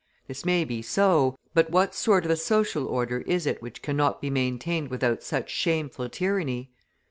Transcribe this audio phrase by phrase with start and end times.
[0.27, 4.19] This may be so, but what sort of a social order is it which cannot
[4.19, 6.71] be maintained without such shameful tyranny?